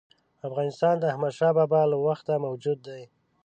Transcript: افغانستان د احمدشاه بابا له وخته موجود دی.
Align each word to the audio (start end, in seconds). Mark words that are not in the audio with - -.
افغانستان 0.47 0.95
د 0.99 1.03
احمدشاه 1.11 1.55
بابا 1.57 1.81
له 1.91 1.97
وخته 2.07 2.33
موجود 2.45 2.79
دی. 2.87 3.03